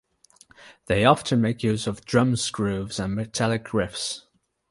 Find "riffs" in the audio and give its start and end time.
3.65-4.23